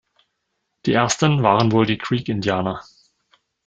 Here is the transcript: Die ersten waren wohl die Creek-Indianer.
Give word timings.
Die 0.87 0.93
ersten 0.93 1.43
waren 1.43 1.71
wohl 1.71 1.85
die 1.85 1.99
Creek-Indianer. 1.99 2.81